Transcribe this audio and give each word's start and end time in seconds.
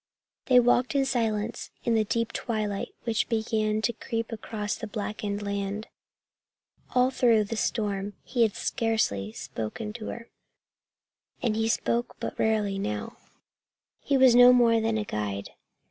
They 0.47 0.59
walked 0.59 0.95
in 0.95 1.05
silence 1.05 1.69
in 1.83 1.93
the 1.93 2.03
deep 2.05 2.33
twilight 2.33 2.95
which 3.03 3.29
began 3.29 3.83
to 3.83 3.93
creep 3.93 4.31
across 4.31 4.75
the 4.75 4.87
blackened 4.87 5.43
land. 5.43 5.89
All 6.95 7.11
through 7.11 7.43
the 7.43 7.55
storm 7.55 8.13
he 8.23 8.41
had 8.41 8.55
scarcely 8.55 9.31
spoken 9.31 9.93
to 9.93 10.07
her, 10.07 10.27
and 11.43 11.55
he 11.55 11.67
spoke 11.67 12.15
but 12.19 12.39
rarely 12.39 12.79
now. 12.79 13.17
He 13.99 14.17
was 14.17 14.33
no 14.33 14.51
more 14.51 14.81
than 14.81 14.95
guide. 15.03 15.51